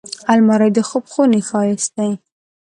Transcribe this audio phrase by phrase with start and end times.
[0.31, 2.11] الماري د خوب خونې ښايست دی